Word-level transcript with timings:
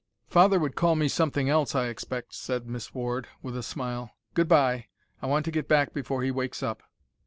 "Father 0.25 0.57
would 0.57 0.75
call 0.75 0.95
me 0.95 1.07
something 1.07 1.47
else, 1.47 1.75
I 1.75 1.85
expect," 1.85 2.33
said 2.33 2.65
Miss 2.65 2.91
Ward, 2.95 3.27
with 3.43 3.55
a 3.55 3.61
smile. 3.61 4.15
"Good 4.33 4.47
bye. 4.47 4.87
I 5.21 5.27
want 5.27 5.45
to 5.45 5.51
get 5.51 5.67
back 5.67 5.93
before 5.93 6.23
he 6.23 6.31
wakes 6.31 6.63
up." 6.63 6.81